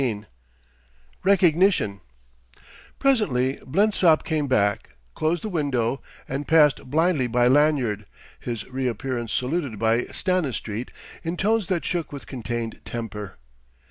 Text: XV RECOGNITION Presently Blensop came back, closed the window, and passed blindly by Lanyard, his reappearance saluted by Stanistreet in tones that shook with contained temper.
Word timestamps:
XV 0.01 0.25
RECOGNITION 1.23 2.01
Presently 2.97 3.57
Blensop 3.57 4.23
came 4.23 4.47
back, 4.47 4.95
closed 5.13 5.43
the 5.43 5.47
window, 5.47 6.01
and 6.27 6.47
passed 6.47 6.89
blindly 6.89 7.27
by 7.27 7.45
Lanyard, 7.47 8.07
his 8.39 8.67
reappearance 8.67 9.31
saluted 9.31 9.77
by 9.77 10.05
Stanistreet 10.05 10.91
in 11.23 11.37
tones 11.37 11.67
that 11.67 11.85
shook 11.85 12.11
with 12.11 12.25
contained 12.25 12.81
temper. 12.83 13.37